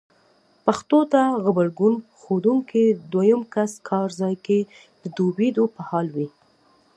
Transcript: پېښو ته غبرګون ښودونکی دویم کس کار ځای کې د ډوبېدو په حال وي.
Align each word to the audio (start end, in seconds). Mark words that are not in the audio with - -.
پېښو 0.65 0.99
ته 1.11 1.21
غبرګون 1.43 1.93
ښودونکی 2.19 2.85
دویم 3.11 3.41
کس 3.53 3.71
کار 3.89 4.09
ځای 4.19 4.35
کې 4.45 4.59
د 5.01 5.03
ډوبېدو 5.15 5.63
په 5.75 5.81
حال 5.89 6.07
وي. 6.15 6.27